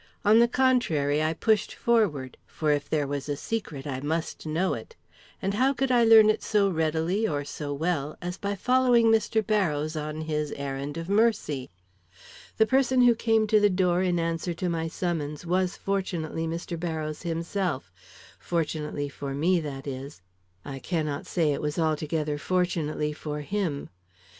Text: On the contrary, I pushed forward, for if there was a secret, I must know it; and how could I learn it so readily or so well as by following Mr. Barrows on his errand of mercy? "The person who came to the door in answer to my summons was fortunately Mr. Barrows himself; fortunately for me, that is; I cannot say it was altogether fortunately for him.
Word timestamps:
On 0.25 0.39
the 0.39 0.47
contrary, 0.47 1.21
I 1.21 1.33
pushed 1.33 1.75
forward, 1.75 2.35
for 2.47 2.71
if 2.71 2.89
there 2.89 3.05
was 3.05 3.29
a 3.29 3.35
secret, 3.35 3.85
I 3.85 3.99
must 3.99 4.47
know 4.47 4.73
it; 4.73 4.95
and 5.43 5.53
how 5.53 5.73
could 5.73 5.91
I 5.91 6.03
learn 6.03 6.27
it 6.31 6.41
so 6.41 6.67
readily 6.69 7.27
or 7.27 7.45
so 7.45 7.71
well 7.71 8.17
as 8.19 8.35
by 8.35 8.55
following 8.55 9.11
Mr. 9.11 9.45
Barrows 9.45 9.95
on 9.95 10.21
his 10.21 10.53
errand 10.53 10.97
of 10.97 11.07
mercy? 11.07 11.69
"The 12.57 12.65
person 12.65 13.03
who 13.03 13.13
came 13.13 13.45
to 13.45 13.59
the 13.59 13.69
door 13.69 14.01
in 14.01 14.17
answer 14.17 14.55
to 14.55 14.69
my 14.69 14.87
summons 14.87 15.45
was 15.45 15.77
fortunately 15.77 16.47
Mr. 16.47 16.79
Barrows 16.79 17.21
himself; 17.21 17.91
fortunately 18.39 19.07
for 19.07 19.35
me, 19.35 19.59
that 19.59 19.85
is; 19.85 20.19
I 20.65 20.79
cannot 20.79 21.27
say 21.27 21.51
it 21.53 21.61
was 21.61 21.77
altogether 21.77 22.39
fortunately 22.39 23.13
for 23.13 23.41
him. 23.41 23.89